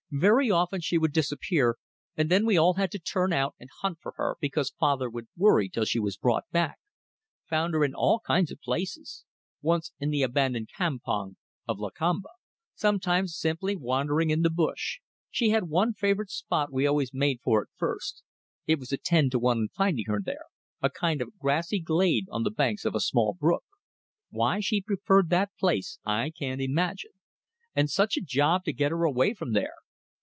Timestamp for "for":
4.01-4.11, 17.41-17.61